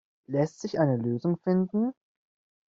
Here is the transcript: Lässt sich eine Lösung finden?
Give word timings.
Lässt 0.25 0.59
sich 0.61 0.79
eine 0.79 0.97
Lösung 0.97 1.37
finden? 1.37 1.93